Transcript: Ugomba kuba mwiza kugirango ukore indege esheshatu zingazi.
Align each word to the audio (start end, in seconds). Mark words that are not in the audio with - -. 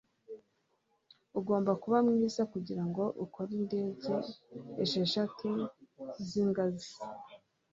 Ugomba 1.39 1.71
kuba 1.81 1.97
mwiza 2.07 2.41
kugirango 2.53 3.03
ukore 3.25 3.51
indege 3.59 4.11
esheshatu 4.83 5.49
zingazi. 6.27 6.91